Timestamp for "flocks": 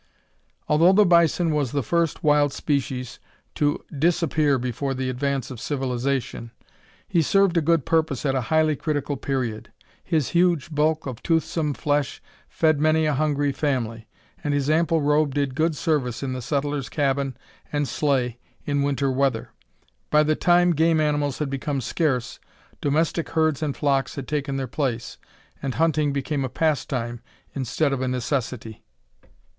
23.77-24.15